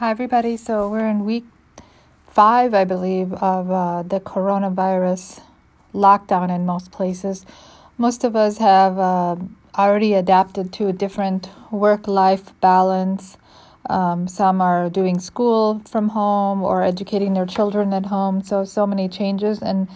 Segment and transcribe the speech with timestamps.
[0.00, 0.56] Hi, everybody.
[0.56, 1.44] So we're in week
[2.26, 5.42] five, I believe, of uh, the coronavirus
[5.92, 7.44] lockdown in most places.
[7.98, 9.36] Most of us have uh,
[9.76, 13.36] already adapted to a different work life balance.
[13.90, 18.42] Um, some are doing school from home or educating their children at home.
[18.42, 19.60] So, so many changes.
[19.60, 19.86] And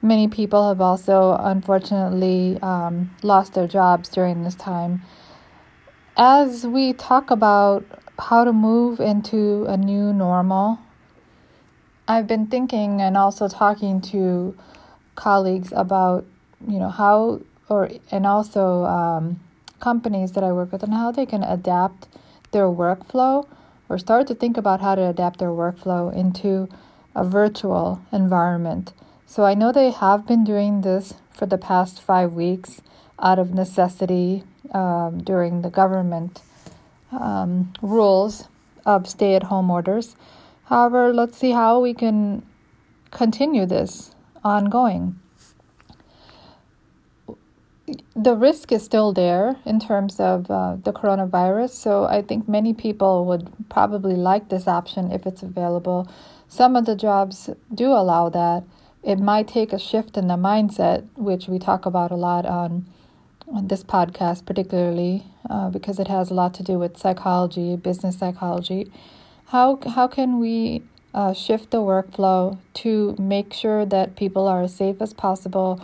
[0.00, 5.02] many people have also, unfortunately, um, lost their jobs during this time.
[6.16, 7.84] As we talk about
[8.20, 10.78] how to move into a new normal.
[12.06, 14.56] I've been thinking and also talking to
[15.14, 16.24] colleagues about,
[16.66, 19.40] you know, how or and also um,
[19.78, 22.08] companies that I work with and how they can adapt
[22.50, 23.46] their workflow
[23.88, 26.68] or start to think about how to adapt their workflow into
[27.14, 28.92] a virtual environment.
[29.26, 32.82] So I know they have been doing this for the past five weeks
[33.20, 36.42] out of necessity um, during the government
[37.12, 38.48] um, rules
[38.86, 40.16] of stay at home orders.
[40.64, 42.46] However, let's see how we can
[43.10, 45.18] continue this ongoing.
[48.14, 52.72] The risk is still there in terms of uh, the coronavirus, so I think many
[52.72, 56.08] people would probably like this option if it's available.
[56.46, 58.62] Some of the jobs do allow that.
[59.02, 62.86] It might take a shift in the mindset, which we talk about a lot on
[63.52, 68.18] on this podcast, particularly uh, because it has a lot to do with psychology, business
[68.18, 68.90] psychology.
[69.46, 70.82] How how can we
[71.12, 75.80] uh, shift the workflow to make sure that people are as safe as possible,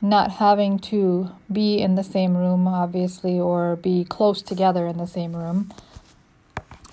[0.00, 5.06] not having to be in the same room, obviously, or be close together in the
[5.06, 5.72] same room.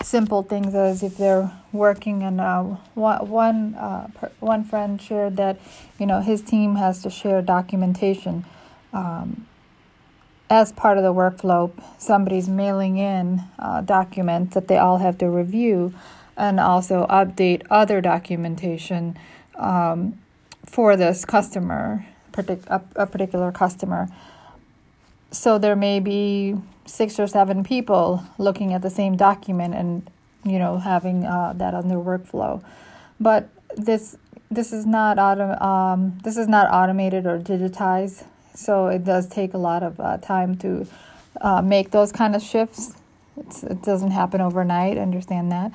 [0.04, 2.61] Simple things as if they're working, and uh,
[2.94, 4.08] one uh,
[4.39, 5.59] one friend shared that
[6.00, 8.45] you know his team has to share documentation.
[8.94, 9.48] Um,
[10.50, 15.30] as part of the workflow, somebody's mailing in uh, documents that they all have to
[15.30, 15.94] review
[16.38, 19.17] and also update other documentation
[19.56, 20.17] um,
[20.66, 22.05] for this customer,
[22.38, 24.08] a, a particular customer.
[25.32, 26.55] So there may be
[26.86, 30.10] six or seven people looking at the same document and
[30.45, 32.64] you know having uh, that on their workflow,
[33.20, 34.16] but this
[34.50, 38.23] this is not auto, um, this is not automated or digitized
[38.58, 40.88] so it does take a lot of uh, time to
[41.42, 42.94] uh, make those kind of shifts.
[43.38, 44.98] It's, it doesn't happen overnight.
[44.98, 45.72] understand that,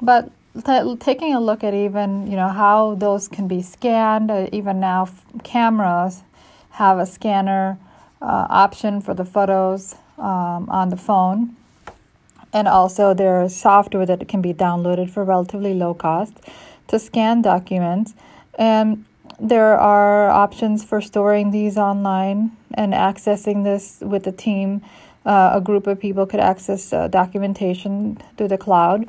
[0.00, 0.30] but
[0.64, 4.30] t- taking a look at even you know how those can be scanned.
[4.30, 6.22] Uh, even now, f- cameras
[6.70, 7.78] have a scanner
[8.22, 11.56] uh, option for the photos um, on the phone,
[12.52, 16.38] and also there's software that can be downloaded for relatively low cost
[16.86, 18.14] to scan documents.
[18.56, 19.04] And
[19.40, 24.82] there are options for storing these online and accessing this with a team.
[25.24, 29.08] Uh, a group of people could access uh, documentation through the cloud.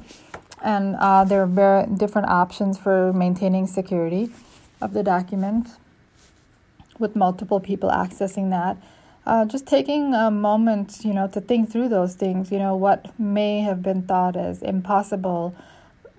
[0.61, 4.29] And uh, there are very different options for maintaining security
[4.81, 5.69] of the document
[6.99, 8.77] with multiple people accessing that.
[9.25, 13.17] Uh, just taking a moment, you know, to think through those things, you know, what
[13.19, 15.55] may have been thought as impossible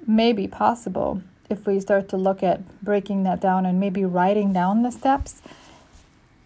[0.06, 4.52] may be possible if we start to look at breaking that down and maybe writing
[4.52, 5.42] down the steps.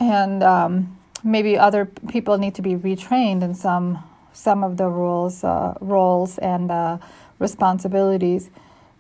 [0.01, 5.45] And um, maybe other people need to be retrained in some some of the rules
[5.45, 6.99] uh, roles and uh,
[7.39, 8.51] responsibilities.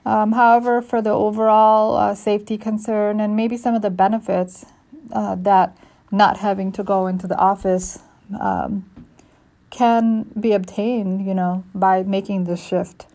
[0.06, 4.66] Um, however for the overall uh, safety concern and maybe some of the benefits
[5.12, 5.76] uh, that
[6.10, 7.98] not having to go into the office
[8.38, 8.88] um,
[9.70, 13.06] can be obtained you know by making the shift